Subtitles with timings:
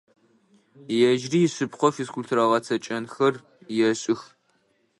[1.09, 3.35] Ежьыри ишъыпкъэу физкультурэ гъэцэкӀэнхэр
[3.87, 4.21] ешӀых.